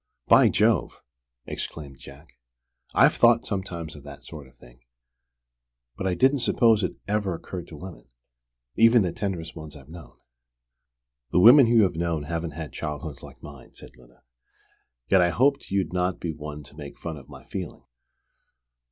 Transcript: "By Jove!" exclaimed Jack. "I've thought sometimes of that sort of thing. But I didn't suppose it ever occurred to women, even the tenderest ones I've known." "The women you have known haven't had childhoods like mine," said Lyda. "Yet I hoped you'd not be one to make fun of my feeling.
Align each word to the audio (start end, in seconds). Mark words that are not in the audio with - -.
"By 0.25 0.49
Jove!" 0.49 1.03
exclaimed 1.45 1.99
Jack. 1.99 2.39
"I've 2.95 3.13
thought 3.13 3.45
sometimes 3.45 3.95
of 3.95 4.01
that 4.01 4.25
sort 4.25 4.47
of 4.47 4.57
thing. 4.57 4.79
But 5.95 6.07
I 6.07 6.15
didn't 6.15 6.39
suppose 6.39 6.83
it 6.83 6.95
ever 7.07 7.35
occurred 7.35 7.67
to 7.67 7.75
women, 7.77 8.07
even 8.75 9.03
the 9.03 9.11
tenderest 9.11 9.55
ones 9.55 9.75
I've 9.75 9.89
known." 9.89 10.17
"The 11.29 11.39
women 11.39 11.67
you 11.67 11.83
have 11.83 11.93
known 11.95 12.23
haven't 12.23 12.53
had 12.57 12.73
childhoods 12.73 13.21
like 13.21 13.43
mine," 13.43 13.75
said 13.75 13.95
Lyda. 13.95 14.23
"Yet 15.07 15.21
I 15.21 15.29
hoped 15.29 15.69
you'd 15.69 15.93
not 15.93 16.19
be 16.19 16.31
one 16.33 16.63
to 16.63 16.75
make 16.75 16.97
fun 16.97 17.15
of 17.17 17.29
my 17.29 17.43
feeling. 17.43 17.85